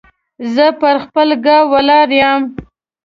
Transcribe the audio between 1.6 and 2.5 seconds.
ولاړ يم.